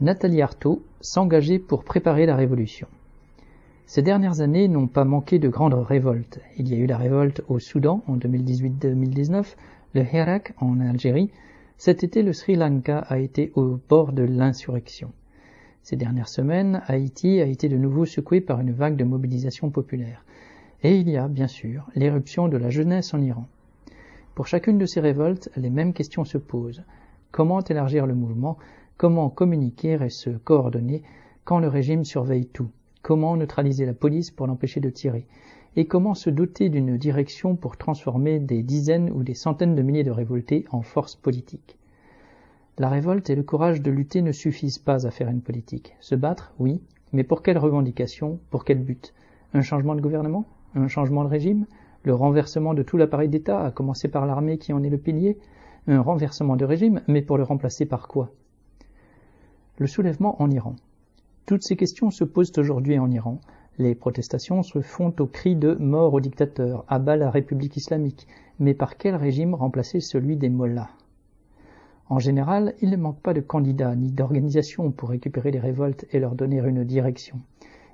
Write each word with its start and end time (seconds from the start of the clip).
Nathalie 0.00 0.40
Arthaud 0.40 0.82
s'engager 1.02 1.58
pour 1.58 1.84
préparer 1.84 2.24
la 2.24 2.34
révolution. 2.34 2.88
Ces 3.84 4.00
dernières 4.00 4.40
années 4.40 4.66
n'ont 4.66 4.86
pas 4.86 5.04
manqué 5.04 5.38
de 5.38 5.50
grandes 5.50 5.74
révoltes. 5.74 6.40
Il 6.56 6.68
y 6.70 6.74
a 6.74 6.78
eu 6.78 6.86
la 6.86 6.96
révolte 6.96 7.42
au 7.48 7.58
Soudan 7.58 8.02
en 8.06 8.16
2018-2019, 8.16 9.56
le 9.94 10.02
Hirak 10.02 10.54
en 10.56 10.80
Algérie. 10.80 11.30
Cet 11.76 12.02
été, 12.02 12.22
le 12.22 12.32
Sri 12.32 12.56
Lanka 12.56 13.00
a 13.00 13.18
été 13.18 13.52
au 13.56 13.78
bord 13.90 14.14
de 14.14 14.22
l'insurrection. 14.22 15.12
Ces 15.82 15.96
dernières 15.96 16.28
semaines, 16.28 16.80
Haïti 16.86 17.38
a 17.42 17.46
été 17.46 17.68
de 17.68 17.76
nouveau 17.76 18.06
secoué 18.06 18.40
par 18.40 18.60
une 18.60 18.72
vague 18.72 18.96
de 18.96 19.04
mobilisation 19.04 19.68
populaire. 19.68 20.24
Et 20.82 20.96
il 20.96 21.10
y 21.10 21.18
a, 21.18 21.28
bien 21.28 21.46
sûr, 21.46 21.86
l'éruption 21.94 22.48
de 22.48 22.56
la 22.56 22.70
jeunesse 22.70 23.12
en 23.12 23.20
Iran. 23.20 23.46
Pour 24.34 24.46
chacune 24.46 24.78
de 24.78 24.86
ces 24.86 25.00
révoltes, 25.00 25.50
les 25.56 25.68
mêmes 25.68 25.92
questions 25.92 26.24
se 26.24 26.38
posent. 26.38 26.84
Comment 27.32 27.60
élargir 27.60 28.06
le 28.06 28.14
mouvement? 28.14 28.56
Comment 29.00 29.30
communiquer 29.30 29.96
et 30.04 30.10
se 30.10 30.28
coordonner 30.28 31.02
quand 31.44 31.58
le 31.58 31.68
régime 31.68 32.04
surveille 32.04 32.44
tout. 32.44 32.68
Comment 33.00 33.34
neutraliser 33.34 33.86
la 33.86 33.94
police 33.94 34.30
pour 34.30 34.46
l'empêcher 34.46 34.78
de 34.78 34.90
tirer. 34.90 35.26
Et 35.74 35.86
comment 35.86 36.12
se 36.12 36.28
doter 36.28 36.68
d'une 36.68 36.98
direction 36.98 37.56
pour 37.56 37.78
transformer 37.78 38.40
des 38.40 38.62
dizaines 38.62 39.10
ou 39.10 39.22
des 39.22 39.32
centaines 39.32 39.74
de 39.74 39.80
milliers 39.80 40.04
de 40.04 40.10
révoltés 40.10 40.66
en 40.70 40.82
force 40.82 41.16
politique 41.16 41.78
La 42.76 42.90
révolte 42.90 43.30
et 43.30 43.36
le 43.36 43.42
courage 43.42 43.80
de 43.80 43.90
lutter 43.90 44.20
ne 44.20 44.32
suffisent 44.32 44.78
pas 44.78 45.06
à 45.06 45.10
faire 45.10 45.30
une 45.30 45.40
politique. 45.40 45.96
Se 46.00 46.14
battre, 46.14 46.52
oui, 46.58 46.82
mais 47.14 47.24
pour 47.24 47.42
quelle 47.42 47.56
revendication 47.56 48.38
Pour 48.50 48.66
quel 48.66 48.80
but? 48.80 49.14
Un 49.54 49.62
changement 49.62 49.94
de 49.94 50.02
gouvernement? 50.02 50.44
Un 50.74 50.88
changement 50.88 51.24
de 51.24 51.30
régime? 51.30 51.64
Le 52.02 52.12
renversement 52.12 52.74
de 52.74 52.82
tout 52.82 52.98
l'appareil 52.98 53.30
d'État, 53.30 53.64
à 53.64 53.70
commencer 53.70 54.08
par 54.08 54.26
l'armée 54.26 54.58
qui 54.58 54.74
en 54.74 54.82
est 54.82 54.90
le 54.90 54.98
pilier? 54.98 55.38
Un 55.86 56.02
renversement 56.02 56.56
de 56.56 56.66
régime, 56.66 57.00
mais 57.08 57.22
pour 57.22 57.38
le 57.38 57.44
remplacer 57.44 57.86
par 57.86 58.06
quoi? 58.06 58.30
Le 59.80 59.86
soulèvement 59.86 60.40
en 60.42 60.50
Iran. 60.50 60.76
Toutes 61.46 61.62
ces 61.62 61.74
questions 61.74 62.10
se 62.10 62.22
posent 62.22 62.52
aujourd'hui 62.58 62.98
en 62.98 63.10
Iran. 63.10 63.40
Les 63.78 63.94
protestations 63.94 64.62
se 64.62 64.82
font 64.82 65.14
au 65.18 65.26
cri 65.26 65.56
de 65.56 65.74
mort 65.74 66.12
au 66.12 66.20
dictateur, 66.20 66.84
à 66.86 66.98
bas 66.98 67.16
la 67.16 67.30
République 67.30 67.78
islamique, 67.78 68.28
mais 68.58 68.74
par 68.74 68.98
quel 68.98 69.16
régime 69.16 69.54
remplacer 69.54 70.00
celui 70.00 70.36
des 70.36 70.50
mollahs? 70.50 70.90
En 72.10 72.18
général, 72.18 72.74
il 72.82 72.90
ne 72.90 72.96
manque 72.98 73.22
pas 73.22 73.32
de 73.32 73.40
candidats 73.40 73.96
ni 73.96 74.12
d'organisations 74.12 74.90
pour 74.90 75.08
récupérer 75.08 75.50
les 75.50 75.60
révoltes 75.60 76.04
et 76.10 76.20
leur 76.20 76.34
donner 76.34 76.58
une 76.58 76.84
direction. 76.84 77.40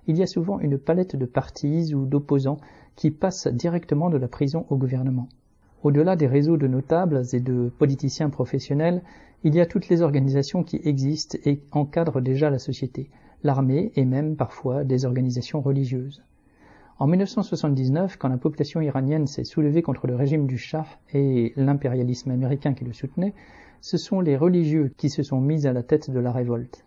Il 0.08 0.16
y 0.16 0.22
a 0.24 0.26
souvent 0.26 0.58
une 0.58 0.78
palette 0.78 1.14
de 1.14 1.24
partis 1.24 1.94
ou 1.94 2.04
d'opposants 2.04 2.58
qui 2.96 3.12
passent 3.12 3.46
directement 3.46 4.10
de 4.10 4.16
la 4.16 4.26
prison 4.26 4.66
au 4.70 4.76
gouvernement. 4.76 5.28
Au-delà 5.86 6.16
des 6.16 6.26
réseaux 6.26 6.56
de 6.56 6.66
notables 6.66 7.22
et 7.32 7.38
de 7.38 7.70
politiciens 7.78 8.28
professionnels, 8.28 9.02
il 9.44 9.54
y 9.54 9.60
a 9.60 9.66
toutes 9.66 9.88
les 9.88 10.02
organisations 10.02 10.64
qui 10.64 10.80
existent 10.82 11.38
et 11.44 11.60
encadrent 11.70 12.20
déjà 12.20 12.50
la 12.50 12.58
société, 12.58 13.08
l'armée 13.44 13.92
et 13.94 14.04
même 14.04 14.34
parfois 14.34 14.82
des 14.82 15.04
organisations 15.04 15.60
religieuses. 15.60 16.24
En 16.98 17.06
1979, 17.06 18.16
quand 18.16 18.26
la 18.26 18.36
population 18.36 18.80
iranienne 18.80 19.28
s'est 19.28 19.44
soulevée 19.44 19.82
contre 19.82 20.08
le 20.08 20.16
régime 20.16 20.48
du 20.48 20.58
Shah 20.58 20.86
et 21.14 21.52
l'impérialisme 21.54 22.32
américain 22.32 22.74
qui 22.74 22.84
le 22.84 22.92
soutenait, 22.92 23.34
ce 23.80 23.96
sont 23.96 24.20
les 24.20 24.36
religieux 24.36 24.92
qui 24.96 25.08
se 25.08 25.22
sont 25.22 25.40
mis 25.40 25.68
à 25.68 25.72
la 25.72 25.84
tête 25.84 26.10
de 26.10 26.18
la 26.18 26.32
révolte. 26.32 26.84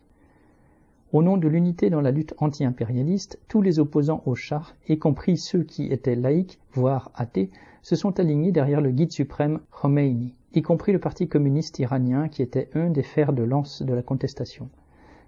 Au 1.11 1.23
nom 1.23 1.37
de 1.37 1.47
l'unité 1.47 1.89
dans 1.89 2.01
la 2.01 2.11
lutte 2.11 2.35
anti-impérialiste, 2.37 3.39
tous 3.47 3.63
les 3.63 3.79
opposants 3.79 4.21
au 4.27 4.35
Shah, 4.35 4.61
y 4.87 4.99
compris 4.99 5.37
ceux 5.37 5.63
qui 5.63 5.87
étaient 5.87 6.13
laïcs, 6.13 6.59
voire 6.73 7.09
athées, 7.15 7.49
se 7.81 7.95
sont 7.95 8.19
alignés 8.19 8.51
derrière 8.51 8.79
le 8.79 8.91
guide 8.91 9.11
suprême 9.11 9.59
Khomeini, 9.71 10.35
y 10.53 10.61
compris 10.61 10.91
le 10.91 10.99
Parti 10.99 11.27
communiste 11.27 11.79
iranien 11.79 12.27
qui 12.27 12.43
était 12.43 12.69
un 12.75 12.91
des 12.91 13.01
fers 13.01 13.33
de 13.33 13.41
lance 13.41 13.81
de 13.81 13.91
la 13.91 14.03
contestation. 14.03 14.69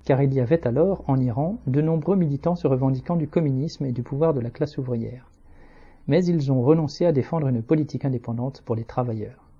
Car 0.05 0.21
il 0.21 0.31
y 0.35 0.39
avait 0.39 0.67
alors, 0.67 1.03
en 1.07 1.19
Iran, 1.19 1.57
de 1.65 1.81
nombreux 1.81 2.15
militants 2.15 2.55
se 2.55 2.67
revendiquant 2.67 3.15
du 3.15 3.27
communisme 3.27 3.85
et 3.85 3.91
du 3.91 4.03
pouvoir 4.03 4.35
de 4.35 4.39
la 4.39 4.51
classe 4.51 4.77
ouvrière. 4.77 5.31
Mais 6.05 6.23
ils 6.23 6.51
ont 6.51 6.61
renoncé 6.61 7.07
à 7.07 7.11
défendre 7.11 7.47
une 7.47 7.63
politique 7.63 8.05
indépendante 8.05 8.61
pour 8.67 8.75
les 8.75 8.85
travailleurs. 8.85 9.50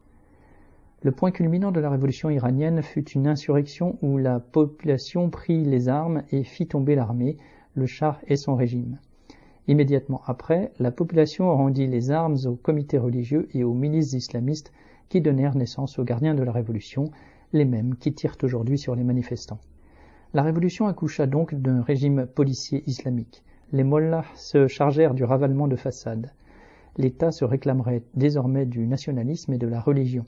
Le 1.04 1.12
point 1.12 1.32
culminant 1.32 1.72
de 1.72 1.80
la 1.80 1.90
révolution 1.90 2.30
iranienne 2.30 2.84
fut 2.84 3.10
une 3.10 3.26
insurrection 3.26 3.98
où 4.04 4.20
la 4.20 4.40
population 4.40 5.32
prit 5.32 5.64
les 5.66 5.90
armes 5.90 6.22
et 6.32 6.44
fit 6.44 6.68
tomber 6.68 6.94
l'armée, 6.94 7.38
le 7.74 7.88
char 7.88 8.20
et 8.28 8.36
son 8.36 8.56
régime. 8.56 9.00
Immédiatement 9.68 10.22
après, 10.28 10.72
la 10.78 10.92
population 10.92 11.52
rendit 11.56 11.88
les 11.88 12.12
armes 12.12 12.38
aux 12.46 12.56
comités 12.56 13.00
religieux 13.00 13.48
et 13.56 13.64
aux 13.64 13.74
milices 13.74 14.14
islamistes 14.14 14.72
qui 15.10 15.22
donnèrent 15.22 15.56
naissance 15.56 15.98
aux 15.98 16.04
gardiens 16.04 16.36
de 16.36 16.44
la 16.44 16.52
Révolution, 16.52 17.10
les 17.52 17.66
mêmes 17.66 17.96
qui 17.96 18.14
tirent 18.14 18.38
aujourd'hui 18.44 18.78
sur 18.78 18.94
les 18.94 19.04
manifestants. 19.04 19.60
La 20.36 20.44
Révolution 20.44 20.86
accoucha 20.86 21.26
donc 21.26 21.56
d'un 21.56 21.82
régime 21.82 22.28
policier 22.28 22.84
islamique. 22.86 23.44
Les 23.74 23.84
mollahs 23.84 24.26
se 24.36 24.68
chargèrent 24.68 25.16
du 25.16 25.24
ravalement 25.24 25.68
de 25.68 25.76
façades. 25.76 26.32
L'État 26.98 27.32
se 27.32 27.44
réclamerait 27.44 28.04
désormais 28.14 28.68
du 28.68 28.86
nationalisme 28.86 29.54
et 29.54 29.58
de 29.58 29.68
la 29.68 29.80
religion. 29.80 30.28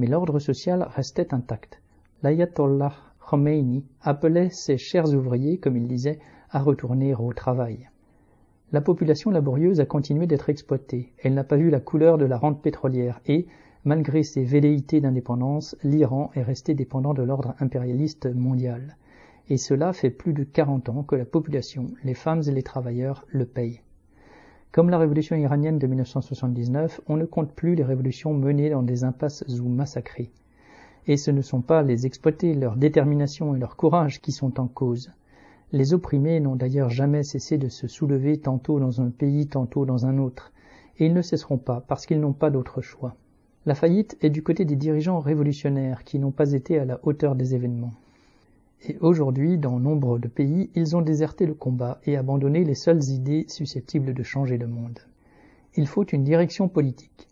Mais 0.00 0.06
l'ordre 0.06 0.38
social 0.38 0.88
restait 0.96 1.34
intact. 1.34 1.82
L'ayatollah 2.22 2.94
Khomeini 3.20 3.84
appelait 4.00 4.48
ses 4.48 4.78
chers 4.78 5.12
ouvriers, 5.12 5.58
comme 5.58 5.76
il 5.76 5.86
disait, 5.86 6.20
à 6.48 6.60
retourner 6.60 7.14
au 7.14 7.34
travail. 7.34 7.90
La 8.72 8.80
population 8.80 9.30
laborieuse 9.30 9.78
a 9.78 9.84
continué 9.84 10.26
d'être 10.26 10.48
exploitée. 10.48 11.12
Elle 11.22 11.34
n'a 11.34 11.44
pas 11.44 11.58
vu 11.58 11.68
la 11.68 11.80
couleur 11.80 12.16
de 12.16 12.24
la 12.24 12.38
rente 12.38 12.62
pétrolière 12.62 13.20
et, 13.26 13.46
malgré 13.84 14.22
ses 14.22 14.42
velléités 14.42 15.02
d'indépendance, 15.02 15.76
l'Iran 15.84 16.30
est 16.34 16.44
resté 16.44 16.72
dépendant 16.72 17.12
de 17.12 17.22
l'ordre 17.22 17.54
impérialiste 17.60 18.24
mondial. 18.24 18.96
Et 19.50 19.58
cela 19.58 19.92
fait 19.92 20.08
plus 20.08 20.32
de 20.32 20.44
40 20.44 20.88
ans 20.88 21.02
que 21.02 21.14
la 21.14 21.26
population, 21.26 21.88
les 22.04 22.14
femmes 22.14 22.40
et 22.46 22.52
les 22.52 22.62
travailleurs 22.62 23.26
le 23.28 23.44
payent. 23.44 23.82
Comme 24.72 24.90
la 24.90 24.98
révolution 24.98 25.34
iranienne 25.34 25.80
de 25.80 25.86
1979, 25.88 27.00
on 27.08 27.16
ne 27.16 27.24
compte 27.24 27.52
plus 27.52 27.74
les 27.74 27.82
révolutions 27.82 28.32
menées 28.32 28.70
dans 28.70 28.84
des 28.84 29.02
impasses 29.02 29.44
ou 29.60 29.68
massacrées. 29.68 30.30
Et 31.08 31.16
ce 31.16 31.32
ne 31.32 31.42
sont 31.42 31.60
pas 31.60 31.82
les 31.82 32.06
exploités, 32.06 32.54
leur 32.54 32.76
détermination 32.76 33.56
et 33.56 33.58
leur 33.58 33.74
courage 33.74 34.20
qui 34.20 34.30
sont 34.30 34.60
en 34.60 34.68
cause. 34.68 35.10
Les 35.72 35.92
opprimés 35.92 36.38
n'ont 36.38 36.54
d'ailleurs 36.54 36.88
jamais 36.88 37.24
cessé 37.24 37.58
de 37.58 37.68
se 37.68 37.88
soulever 37.88 38.38
tantôt 38.38 38.78
dans 38.78 39.00
un 39.00 39.10
pays, 39.10 39.48
tantôt 39.48 39.86
dans 39.86 40.06
un 40.06 40.18
autre, 40.18 40.52
et 40.98 41.06
ils 41.06 41.14
ne 41.14 41.22
cesseront 41.22 41.58
pas 41.58 41.82
parce 41.88 42.06
qu'ils 42.06 42.20
n'ont 42.20 42.32
pas 42.32 42.50
d'autre 42.50 42.80
choix. 42.80 43.16
La 43.66 43.74
faillite 43.74 44.16
est 44.20 44.30
du 44.30 44.44
côté 44.44 44.64
des 44.64 44.76
dirigeants 44.76 45.18
révolutionnaires 45.18 46.04
qui 46.04 46.20
n'ont 46.20 46.30
pas 46.30 46.52
été 46.52 46.78
à 46.78 46.84
la 46.84 47.00
hauteur 47.02 47.34
des 47.34 47.56
événements. 47.56 47.94
Et 48.82 48.96
aujourd'hui, 49.00 49.58
dans 49.58 49.78
nombre 49.78 50.18
de 50.18 50.28
pays, 50.28 50.70
ils 50.74 50.96
ont 50.96 51.02
déserté 51.02 51.46
le 51.46 51.54
combat 51.54 52.00
et 52.04 52.16
abandonné 52.16 52.64
les 52.64 52.74
seules 52.74 53.04
idées 53.10 53.44
susceptibles 53.48 54.14
de 54.14 54.22
changer 54.22 54.58
le 54.58 54.66
monde. 54.66 55.00
Il 55.76 55.86
faut 55.86 56.04
une 56.04 56.24
direction 56.24 56.68
politique. 56.68 57.28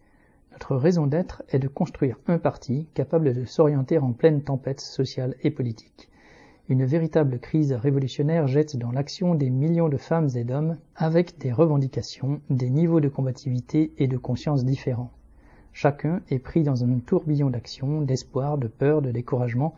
Notre 0.52 0.76
raison 0.76 1.06
d'être 1.06 1.42
est 1.48 1.58
de 1.58 1.68
construire 1.68 2.18
un 2.26 2.38
parti 2.38 2.86
capable 2.94 3.32
de 3.32 3.44
s'orienter 3.44 3.98
en 3.98 4.12
pleine 4.12 4.42
tempête 4.42 4.80
sociale 4.80 5.34
et 5.42 5.50
politique 5.50 6.08
une 6.68 6.84
véritable 6.84 7.38
crise 7.38 7.72
révolutionnaire 7.72 8.46
jette 8.46 8.76
dans 8.76 8.92
l'action 8.92 9.34
des 9.34 9.48
millions 9.48 9.88
de 9.88 9.96
femmes 9.96 10.28
et 10.34 10.44
d'hommes 10.44 10.76
avec 10.96 11.38
des 11.38 11.50
revendications, 11.50 12.42
des 12.50 12.68
niveaux 12.68 13.00
de 13.00 13.08
combativité 13.08 13.92
et 13.96 14.06
de 14.06 14.18
conscience 14.18 14.66
différents. 14.66 15.10
Chacun 15.72 16.20
est 16.28 16.38
pris 16.38 16.64
dans 16.64 16.84
un 16.84 16.98
tourbillon 16.98 17.48
d'action, 17.48 18.02
d'espoir, 18.02 18.58
de 18.58 18.68
peur, 18.68 19.00
de 19.00 19.10
découragement. 19.10 19.74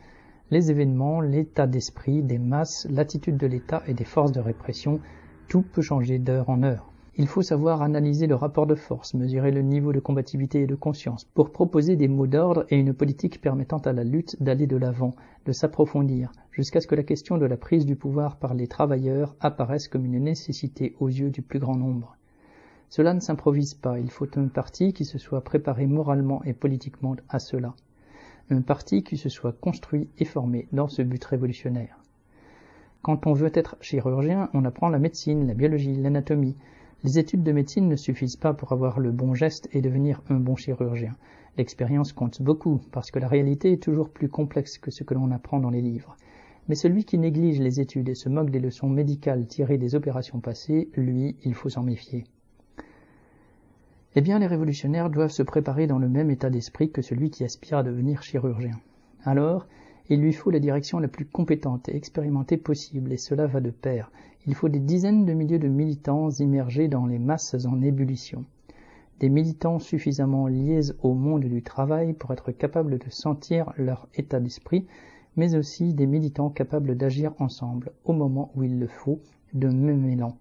Les 0.53 0.73
événements, 0.73 1.21
l'état 1.21 1.69
d'esprit 1.69 2.23
des 2.23 2.39
masses, 2.39 2.85
l'attitude 2.91 3.37
de 3.37 3.47
l'État 3.47 3.85
et 3.87 3.95
des 3.95 4.05
forces 4.05 4.33
de 4.33 4.41
répression, 4.41 4.99
tout 5.47 5.63
peut 5.63 5.81
changer 5.81 6.19
d'heure 6.19 6.51
en 6.51 6.65
heure. 6.65 6.91
Il 7.17 7.29
faut 7.29 7.43
savoir 7.43 7.83
analyser 7.83 8.27
le 8.27 8.35
rapport 8.35 8.67
de 8.67 8.75
force, 8.75 9.15
mesurer 9.15 9.53
le 9.53 9.63
niveau 9.63 9.93
de 9.93 10.01
combativité 10.01 10.63
et 10.63 10.67
de 10.67 10.75
conscience, 10.75 11.25
pour 11.35 11.51
proposer 11.51 11.95
des 11.95 12.09
mots 12.09 12.27
d'ordre 12.27 12.65
et 12.69 12.77
une 12.77 12.95
politique 12.95 13.41
permettant 13.41 13.79
à 13.79 13.93
la 13.93 14.03
lutte 14.03 14.43
d'aller 14.43 14.67
de 14.67 14.77
l'avant, 14.77 15.15
de 15.47 15.53
s'approfondir, 15.53 16.33
jusqu'à 16.51 16.81
ce 16.81 16.89
que 16.89 16.97
la 16.97 17.05
question 17.05 17.39
de 17.39 17.47
la 17.47 17.57
prise 17.57 17.87
du 17.87 17.95
pouvoir 17.95 18.37
par 18.37 18.55
les 18.55 18.67
travailleurs 18.67 19.37
apparaisse 19.39 19.87
comme 19.87 20.05
une 20.05 20.19
nécessité 20.19 20.97
aux 20.99 21.09
yeux 21.09 21.31
du 21.31 21.43
plus 21.43 21.61
grand 21.61 21.77
nombre. 21.77 22.17
Cela 22.89 23.15
ne 23.15 23.21
s'improvise 23.21 23.75
pas, 23.75 24.01
il 24.01 24.11
faut 24.11 24.27
un 24.37 24.49
parti 24.49 24.93
qui 24.93 25.05
se 25.05 25.19
soit 25.19 25.45
préparé 25.45 25.87
moralement 25.87 26.43
et 26.43 26.55
politiquement 26.55 27.15
à 27.29 27.39
cela. 27.39 27.77
Un 28.53 28.63
parti 28.63 29.05
qui 29.05 29.17
se 29.17 29.29
soit 29.29 29.53
construit 29.53 30.09
et 30.19 30.25
formé 30.25 30.67
dans 30.73 30.89
ce 30.89 31.03
but 31.03 31.25
révolutionnaire. 31.25 32.01
Quand 33.01 33.29
on 33.29 33.33
veut 33.33 33.53
être 33.55 33.77
chirurgien, 33.81 34.51
on 34.55 34.65
apprend 34.65 34.89
la 34.89 34.99
médecine, 34.99 35.47
la 35.47 35.55
biologie, 35.55 35.95
l'anatomie, 35.95 36.57
les 37.05 37.21
études 37.21 37.45
de 37.45 37.53
médecine 37.53 37.89
ne 37.89 37.95
suffisent 37.95 38.35
pas 38.35 38.53
pour 38.53 38.73
avoir 38.73 38.99
le 38.99 39.13
bon 39.13 39.35
geste 39.35 39.69
et 39.73 39.81
devenir 39.81 40.21
un 40.29 40.41
bon 40.41 40.57
chirurgien. 40.57 41.15
L'expérience 41.59 42.13
compte 42.13 42.43
beaucoup, 42.43 42.81
parce 42.91 43.13
que 43.13 43.21
la 43.21 43.29
réalité 43.29 43.71
est 43.71 43.83
toujours 43.83 44.11
plus 44.11 44.29
complexe 44.29 44.79
que 44.79 44.91
ce 44.91 45.05
que 45.05 45.15
l'on 45.15 45.31
apprend 45.31 45.61
dans 45.61 45.71
les 45.71 45.81
livres. 45.81 46.17
Mais 46.69 46.75
celui 46.75 47.05
qui 47.05 47.19
néglige 47.19 47.61
les 47.61 47.81
études 47.81 48.09
et 48.09 48.17
se 48.17 48.29
moque 48.29 48.51
des 48.51 48.59
leçons 48.59 48.89
médicales 48.89 49.47
tirées 49.47 49.79
des 49.79 49.95
opérations 49.95 50.41
passées, 50.41 50.91
lui, 50.97 51.37
il 51.45 51.55
faut 51.55 51.69
s'en 51.69 51.85
méfier. 51.85 52.25
Eh 54.17 54.21
bien, 54.21 54.39
les 54.39 54.47
révolutionnaires 54.47 55.11
doivent 55.11 55.31
se 55.31 55.43
préparer 55.43 55.87
dans 55.87 55.99
le 55.99 56.09
même 56.09 56.31
état 56.31 56.51
d'esprit 56.51 56.91
que 56.91 57.03
celui 57.03 57.31
qui 57.31 57.45
aspire 57.45 57.79
à 57.79 57.83
devenir 57.83 58.23
chirurgien. 58.23 58.81
Alors, 59.25 59.67
Il 60.13 60.21
lui 60.21 60.33
faut 60.33 60.51
la 60.51 60.59
direction 60.59 60.99
la 60.99 61.07
plus 61.07 61.25
compétente 61.25 61.89
et 61.89 61.95
expérimentée 61.95 62.57
possible, 62.57 63.13
et 63.13 63.17
cela 63.17 63.47
va 63.47 63.61
de 63.61 63.71
pair. 63.71 64.11
Il 64.49 64.57
faut 64.57 64.69
des 64.69 64.81
dizaines 64.81 65.25
de 65.25 65.33
milliers 65.35 65.61
de 65.61 65.69
militants 65.69 66.31
immergés 66.31 66.89
dans 66.89 67.07
les 67.07 67.21
masses 67.21 67.65
en 67.65 67.81
ébullition. 67.81 68.45
Des 69.21 69.29
militants 69.29 69.79
suffisamment 69.79 70.49
liés 70.49 70.91
au 71.05 71.15
monde 71.15 71.45
du 71.45 71.63
travail 71.63 72.13
pour 72.13 72.33
être 72.33 72.51
capables 72.51 72.99
de 72.99 73.09
sentir 73.09 73.73
leur 73.77 74.09
état 74.17 74.41
d'esprit, 74.41 74.85
mais 75.37 75.55
aussi 75.55 75.95
des 75.95 76.09
militants 76.09 76.51
capables 76.51 76.97
d'agir 76.97 77.33
ensemble, 77.39 77.93
au 78.05 78.13
moment 78.13 78.51
où 78.57 78.65
il 78.65 78.81
le 78.81 78.89
faut, 78.89 79.21
de 79.55 79.69
même 79.69 80.09
élan. 80.09 80.37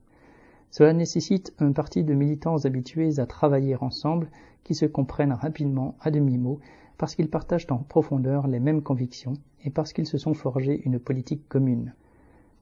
Cela 0.71 0.93
nécessite 0.93 1.53
un 1.59 1.71
parti 1.71 2.03
de 2.03 2.13
militants 2.13 2.65
habitués 2.65 3.19
à 3.19 3.25
travailler 3.25 3.75
ensemble, 3.75 4.29
qui 4.63 4.75
se 4.75 4.85
comprennent 4.85 5.33
rapidement 5.33 5.95
à 6.01 6.11
demi-mot, 6.11 6.59
parce 6.97 7.15
qu'ils 7.15 7.29
partagent 7.29 7.67
en 7.69 7.77
profondeur 7.77 8.47
les 8.47 8.59
mêmes 8.59 8.83
convictions 8.83 9.33
et 9.63 9.69
parce 9.69 9.93
qu'ils 9.93 10.05
se 10.05 10.17
sont 10.17 10.33
forgés 10.33 10.81
une 10.85 10.99
politique 10.99 11.47
commune. 11.47 11.93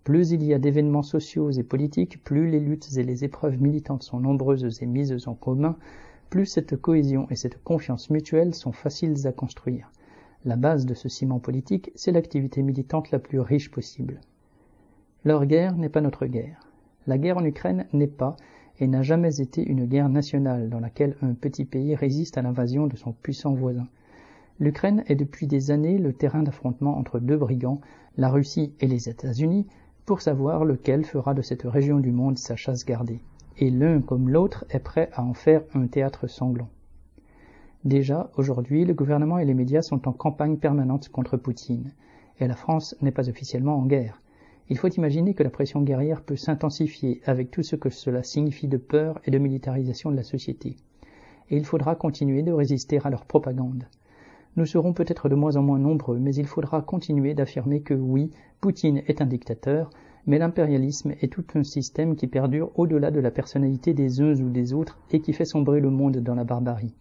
Plus 0.03 0.31
il 0.31 0.43
y 0.43 0.53
a 0.53 0.59
d'événements 0.59 1.03
sociaux 1.03 1.51
et 1.51 1.63
politiques, 1.63 2.23
plus 2.23 2.49
les 2.49 2.61
luttes 2.61 2.95
et 2.95 3.03
les 3.03 3.25
épreuves 3.25 3.61
militantes 3.61 4.03
sont 4.03 4.21
nombreuses 4.21 4.81
et 4.81 4.85
mises 4.85 5.27
en 5.27 5.33
commun, 5.33 5.75
plus 6.29 6.45
cette 6.45 6.77
cohésion 6.77 7.27
et 7.29 7.35
cette 7.35 7.61
confiance 7.63 8.09
mutuelle 8.09 8.53
sont 8.53 8.71
faciles 8.71 9.27
à 9.27 9.31
construire. 9.33 9.91
La 10.45 10.55
base 10.55 10.85
de 10.85 10.93
ce 10.93 11.09
ciment 11.09 11.39
politique, 11.39 11.91
c'est 11.95 12.11
l'activité 12.11 12.61
militante 12.61 13.11
la 13.11 13.19
plus 13.19 13.39
riche 13.39 13.71
possible. 13.71 14.21
Leur 15.25 15.45
guerre 15.45 15.75
n'est 15.75 15.89
pas 15.89 15.99
notre 15.99 16.25
guerre. 16.25 16.66
La 17.07 17.17
guerre 17.17 17.37
en 17.37 17.45
Ukraine 17.45 17.87
n'est 17.93 18.05
pas 18.05 18.35
et 18.79 18.87
n'a 18.87 19.01
jamais 19.01 19.39
été 19.39 19.63
une 19.65 19.85
guerre 19.85 20.09
nationale 20.09 20.69
dans 20.69 20.81
laquelle 20.81 21.15
un 21.21 21.33
petit 21.33 21.65
pays 21.65 21.95
résiste 21.95 22.37
à 22.37 22.41
l'invasion 22.41 22.85
de 22.85 22.97
son 22.97 23.13
puissant 23.13 23.53
voisin. 23.53 23.87
L'Ukraine 24.59 25.03
est 25.07 25.15
depuis 25.15 25.47
des 25.47 25.71
années 25.71 25.97
le 25.97 26.13
terrain 26.13 26.43
d'affrontement 26.43 26.97
entre 26.97 27.19
deux 27.19 27.37
brigands, 27.37 27.79
la 28.17 28.29
Russie 28.29 28.73
et 28.81 28.87
les 28.87 29.07
États-Unis, 29.07 29.67
pour 30.05 30.21
savoir 30.21 30.65
lequel 30.65 31.05
fera 31.05 31.33
de 31.33 31.41
cette 31.41 31.63
région 31.63 31.99
du 31.99 32.11
monde 32.11 32.37
sa 32.37 32.55
chasse 32.55 32.85
gardée. 32.85 33.21
Et 33.57 33.69
l'un 33.69 34.01
comme 34.01 34.29
l'autre 34.29 34.65
est 34.69 34.79
prêt 34.79 35.09
à 35.13 35.23
en 35.23 35.33
faire 35.33 35.63
un 35.73 35.87
théâtre 35.87 36.27
sanglant. 36.27 36.69
Déjà, 37.85 38.31
aujourd'hui, 38.35 38.83
le 38.83 38.93
gouvernement 38.93 39.37
et 39.39 39.45
les 39.45 39.53
médias 39.53 39.81
sont 39.81 40.07
en 40.07 40.13
campagne 40.13 40.57
permanente 40.57 41.09
contre 41.09 41.37
Poutine, 41.37 41.93
et 42.39 42.47
la 42.47 42.55
France 42.55 42.95
n'est 43.01 43.11
pas 43.11 43.29
officiellement 43.29 43.77
en 43.77 43.85
guerre. 43.85 44.21
Il 44.69 44.77
faut 44.77 44.89
imaginer 44.89 45.33
que 45.33 45.43
la 45.43 45.49
pression 45.49 45.81
guerrière 45.81 46.21
peut 46.21 46.35
s'intensifier 46.35 47.21
avec 47.25 47.51
tout 47.51 47.63
ce 47.63 47.77
que 47.77 47.89
cela 47.89 48.21
signifie 48.21 48.67
de 48.67 48.77
peur 48.77 49.19
et 49.23 49.31
de 49.31 49.37
militarisation 49.37 50.11
de 50.11 50.17
la 50.17 50.23
société. 50.23 50.75
Et 51.49 51.55
il 51.55 51.63
faudra 51.63 51.95
continuer 51.95 52.43
de 52.43 52.51
résister 52.51 52.99
à 53.03 53.09
leur 53.09 53.25
propagande. 53.25 53.85
Nous 54.57 54.65
serons 54.65 54.91
peut-être 54.91 55.29
de 55.29 55.35
moins 55.35 55.55
en 55.55 55.61
moins 55.61 55.79
nombreux, 55.79 56.19
mais 56.19 56.35
il 56.35 56.47
faudra 56.47 56.81
continuer 56.81 57.33
d'affirmer 57.33 57.81
que 57.81 57.93
oui, 57.93 58.31
Poutine 58.59 59.03
est 59.07 59.21
un 59.21 59.25
dictateur, 59.25 59.89
mais 60.25 60.39
l'impérialisme 60.39 61.13
est 61.21 61.31
tout 61.31 61.45
un 61.55 61.63
système 61.63 62.17
qui 62.17 62.27
perdure 62.27 62.71
au-delà 62.75 63.11
de 63.11 63.21
la 63.21 63.31
personnalité 63.31 63.93
des 63.93 64.19
uns 64.19 64.35
ou 64.41 64.49
des 64.49 64.73
autres 64.73 64.99
et 65.11 65.21
qui 65.21 65.31
fait 65.31 65.45
sombrer 65.45 65.79
le 65.79 65.91
monde 65.91 66.17
dans 66.17 66.35
la 66.35 66.43
barbarie. 66.43 66.93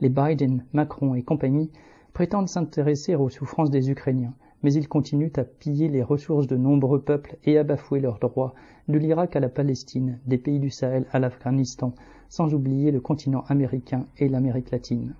Les 0.00 0.08
Biden, 0.08 0.64
Macron 0.72 1.14
et 1.14 1.22
compagnie 1.22 1.70
prétendent 2.14 2.48
s'intéresser 2.48 3.14
aux 3.14 3.28
souffrances 3.28 3.70
des 3.70 3.90
Ukrainiens, 3.90 4.34
mais 4.62 4.72
ils 4.72 4.88
continuent 4.88 5.32
à 5.36 5.44
piller 5.44 5.88
les 5.88 6.02
ressources 6.02 6.46
de 6.46 6.56
nombreux 6.56 7.00
peuples 7.00 7.36
et 7.44 7.58
à 7.58 7.64
bafouer 7.64 8.00
leurs 8.00 8.18
droits, 8.18 8.54
de 8.88 8.98
l'Irak 8.98 9.36
à 9.36 9.40
la 9.40 9.48
Palestine, 9.48 10.18
des 10.26 10.38
pays 10.38 10.58
du 10.58 10.70
Sahel 10.70 11.06
à 11.12 11.18
l'Afghanistan, 11.18 11.94
sans 12.28 12.54
oublier 12.54 12.90
le 12.90 13.00
continent 13.00 13.44
américain 13.48 14.06
et 14.18 14.28
l'Amérique 14.28 14.70
latine. 14.70 15.14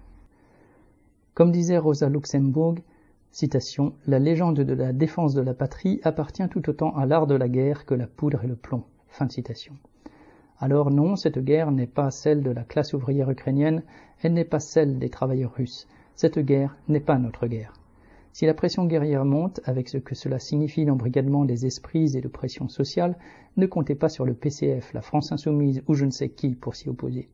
Comme 1.35 1.53
disait 1.53 1.79
Rosa 1.79 2.09
Luxembourg, 2.09 2.75
citation, 3.31 3.95
La 4.07 4.19
légende 4.19 4.61
de 4.61 4.75
la 4.75 4.93
défense 4.93 5.35
de 5.35 5.41
la 5.41 5.55
patrie 5.55 6.01
appartient 6.05 6.49
tout 6.49 6.69
autant 6.69 6.95
à 6.97 7.07
l'art 7.07 7.27
de 7.27 7.35
la 7.35 7.49
guerre 7.49 7.87
que 7.87 7.95
la 7.95 8.07
poudre 8.07 8.45
et 8.45 8.49
le 8.49 8.57
plomb. 8.57 8.85
Fin 9.09 9.27
de 9.27 9.33
citation. 9.33 9.75
Alors 10.59 10.91
non, 10.91 11.17
cette 11.17 11.39
guerre 11.39 11.71
n'est 11.71 11.87
pas 11.87 12.11
celle 12.11 12.43
de 12.43 12.51
la 12.51 12.65
classe 12.65 12.93
ouvrière 12.93 13.31
ukrainienne, 13.31 13.83
elle 14.23 14.35
n'est 14.35 14.45
pas 14.45 14.61
celle 14.61 14.99
des 14.99 15.09
travailleurs 15.09 15.55
russes. 15.55 15.89
Cette 16.15 16.39
guerre 16.39 16.77
n'est 16.89 17.01
pas 17.01 17.19
notre 17.19 17.47
guerre. 17.47 17.73
Si 18.33 18.47
la 18.47 18.55
pression 18.55 18.87
guerrière 18.87 19.25
monte, 19.25 19.61
avec 19.65 19.89
ce 19.89 19.99
que 19.99 20.15
cela 20.15 20.39
signifie 20.39 20.85
d'embrigadement 20.85 21.45
des 21.45 21.67
esprits 21.67 22.17
et 22.17 22.21
de 22.21 22.29
pression 22.29 22.69
sociale, 22.69 23.17
ne 23.57 23.67
comptez 23.67 23.97
pas 23.97 24.09
sur 24.09 24.25
le 24.25 24.35
PCF, 24.35 24.93
la 24.95 25.03
France 25.03 25.33
insoumise 25.33 25.83
ou 25.89 25.95
je 25.95 26.05
ne 26.05 26.11
sais 26.11 26.29
qui 26.29 26.55
pour 26.55 26.77
s'y 26.77 26.89
opposer. 26.89 27.29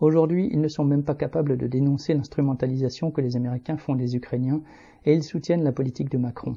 Aujourd'hui, 0.00 0.48
ils 0.50 0.60
ne 0.60 0.68
sont 0.68 0.84
même 0.84 1.04
pas 1.04 1.14
capables 1.14 1.58
de 1.58 1.66
dénoncer 1.66 2.14
l'instrumentalisation 2.14 3.10
que 3.10 3.20
les 3.20 3.36
Américains 3.36 3.76
font 3.76 3.94
des 3.94 4.16
Ukrainiens 4.16 4.62
et 5.04 5.14
ils 5.14 5.22
soutiennent 5.22 5.64
la 5.64 5.70
politique 5.70 6.10
de 6.10 6.18
Macron. 6.18 6.56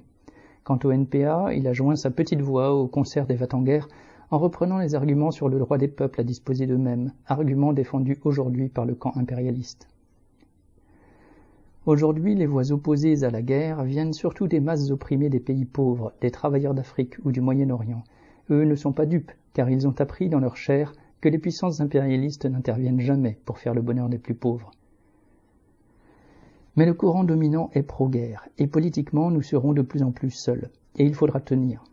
Quant 0.63 0.79
au 0.83 0.91
NPA, 0.91 1.53
il 1.53 1.67
a 1.67 1.73
joint 1.73 1.95
sa 1.95 2.09
petite 2.09 2.41
voix 2.41 2.73
au 2.73 2.87
concert 2.87 3.27
des 3.27 3.35
Vatanguerres 3.35 3.89
en 4.31 4.39
reprenant 4.39 4.79
les 4.79 4.95
arguments 4.95 5.31
sur 5.31 5.49
le 5.49 5.59
droit 5.59 5.77
des 5.77 5.89
peuples 5.89 6.21
à 6.21 6.23
disposer 6.23 6.65
d'eux-mêmes, 6.65 7.11
arguments 7.27 7.73
défendus 7.73 8.19
aujourd'hui 8.23 8.69
par 8.69 8.85
le 8.85 8.95
camp 8.95 9.11
impérialiste. 9.15 9.87
Aujourd'hui, 11.85 12.33
les 12.33 12.47
voix 12.47 12.71
opposées 12.71 13.23
à 13.23 13.29
la 13.29 13.43
guerre 13.43 13.83
viennent 13.83 14.13
surtout 14.13 14.47
des 14.47 14.59
masses 14.59 14.89
opprimées 14.89 15.29
des 15.29 15.39
pays 15.39 15.65
pauvres, 15.65 16.13
des 16.19 16.31
travailleurs 16.31 16.73
d'Afrique 16.73 17.17
ou 17.23 17.31
du 17.31 17.41
Moyen-Orient. 17.41 18.03
Eux 18.49 18.63
ne 18.63 18.73
sont 18.73 18.91
pas 18.91 19.05
dupes, 19.05 19.31
car 19.53 19.69
ils 19.69 19.87
ont 19.87 19.93
appris 19.99 20.27
dans 20.27 20.39
leur 20.39 20.57
chair 20.57 20.93
que 21.21 21.29
les 21.29 21.37
puissances 21.37 21.81
impérialistes 21.81 22.47
n'interviennent 22.47 23.01
jamais 23.01 23.37
pour 23.45 23.59
faire 23.59 23.75
le 23.75 23.83
bonheur 23.83 24.09
des 24.09 24.17
plus 24.17 24.33
pauvres. 24.33 24.71
Mais 26.75 26.87
le 26.87 26.95
courant 26.95 27.23
dominant 27.23 27.69
est 27.73 27.83
pro-guerre, 27.83 28.49
et 28.57 28.65
politiquement 28.65 29.29
nous 29.29 29.43
serons 29.43 29.73
de 29.73 29.83
plus 29.83 30.01
en 30.01 30.11
plus 30.11 30.31
seuls, 30.31 30.71
et 30.97 31.05
il 31.05 31.13
faudra 31.13 31.39
tenir. 31.39 31.83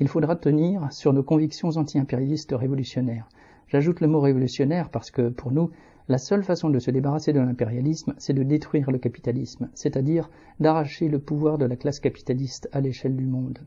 Il 0.00 0.08
faudra 0.08 0.34
tenir 0.34 0.90
sur 0.90 1.12
nos 1.12 1.22
convictions 1.22 1.76
anti-impérialistes 1.76 2.54
révolutionnaires. 2.56 3.28
J'ajoute 3.68 4.00
le 4.00 4.08
mot 4.08 4.20
révolutionnaire 4.20 4.88
parce 4.88 5.10
que, 5.10 5.28
pour 5.28 5.52
nous, 5.52 5.70
la 6.08 6.18
seule 6.18 6.42
façon 6.42 6.68
de 6.68 6.78
se 6.78 6.90
débarrasser 6.90 7.32
de 7.32 7.40
l'impérialisme, 7.40 8.14
c'est 8.18 8.32
de 8.32 8.42
détruire 8.42 8.90
le 8.90 8.98
capitalisme, 8.98 9.70
c'est-à-dire 9.74 10.30
d'arracher 10.58 11.08
le 11.08 11.18
pouvoir 11.18 11.58
de 11.58 11.64
la 11.64 11.76
classe 11.76 12.00
capitaliste 12.00 12.68
à 12.72 12.80
l'échelle 12.80 13.16
du 13.16 13.26
monde. 13.26 13.60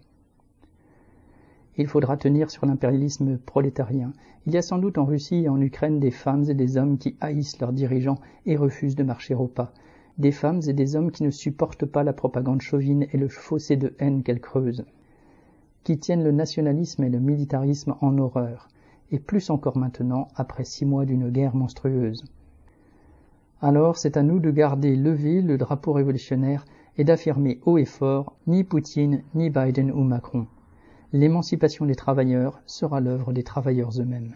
Il 1.78 1.88
faudra 1.88 2.16
tenir 2.16 2.50
sur 2.52 2.66
l'impérialisme 2.66 3.38
prolétarien. 3.38 4.14
Il 4.46 4.54
y 4.54 4.58
a 4.58 4.62
sans 4.62 4.78
doute 4.78 4.98
en 4.98 5.06
Russie 5.06 5.44
et 5.44 5.50
en 5.50 5.60
Ukraine 5.60 6.00
des 6.00 6.12
femmes 6.12 6.50
et 6.50 6.54
des 6.54 6.78
hommes 6.78 6.98
qui 6.98 7.18
haïssent 7.20 7.60
leurs 7.60 7.74
dirigeants 7.74 8.20
et 8.46 8.56
refusent 8.56 8.96
de 8.96 9.04
marcher 9.04 9.36
au 9.36 9.48
pas. 9.48 9.74
Des 10.18 10.32
femmes 10.32 10.62
et 10.68 10.74
des 10.74 10.96
hommes 10.96 11.12
qui 11.12 11.24
ne 11.24 11.32
supportent 11.32 11.86
pas 11.86 12.04
la 12.04 12.14
propagande 12.14 12.62
chauvine 12.62 13.08
et 13.12 13.18
le 13.18 13.28
fossé 13.28 13.76
de 13.76 13.94
haine 14.00 14.24
qu'elle 14.24 14.40
creuse. 14.40 14.86
Qui 15.84 16.00
tiennent 16.00 16.24
le 16.24 16.32
nationalisme 16.32 17.04
et 17.04 17.10
le 17.10 17.20
militarisme 17.20 17.96
en 18.00 18.18
horreur. 18.18 18.70
Et 19.12 19.20
plus 19.20 19.50
encore 19.50 19.78
maintenant, 19.78 20.28
après 20.36 20.64
six 20.64 20.86
mois 20.86 21.06
d'une 21.06 21.30
guerre 21.30 21.56
monstrueuse. 21.56 22.24
Alors 23.62 23.98
c'est 23.98 24.18
à 24.18 24.24
nous 24.24 24.40
de 24.40 24.52
garder 24.52 24.96
levé 24.96 25.42
le 25.42 25.58
drapeau 25.58 25.94
révolutionnaire 25.94 26.66
et 26.98 27.04
d'affirmer 27.04 27.60
haut 27.66 27.78
et 27.78 27.86
fort 27.86 28.36
ni 28.48 28.64
Poutine, 28.64 29.24
ni 29.34 29.50
Biden 29.50 29.92
ou 29.92 30.04
Macron 30.04 30.48
l'émancipation 31.16 31.86
des 31.86 31.96
travailleurs 31.96 32.62
sera 32.66 33.00
l'œuvre 33.00 33.32
des 33.32 33.44
travailleurs 33.44 33.92
eux-mêmes. 34.02 34.36